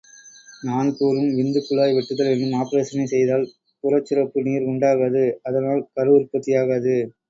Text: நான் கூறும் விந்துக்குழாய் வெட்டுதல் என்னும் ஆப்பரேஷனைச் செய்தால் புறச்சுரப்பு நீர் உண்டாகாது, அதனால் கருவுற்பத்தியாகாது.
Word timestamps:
நான் 0.63 0.87
கூறும் 0.95 1.35
விந்துக்குழாய் 1.35 1.93
வெட்டுதல் 1.97 2.31
என்னும் 2.33 2.57
ஆப்பரேஷனைச் 2.61 3.13
செய்தால் 3.13 3.45
புறச்சுரப்பு 3.83 4.47
நீர் 4.49 4.69
உண்டாகாது, 4.71 5.25
அதனால் 5.43 5.89
கருவுற்பத்தியாகாது. 5.95 6.97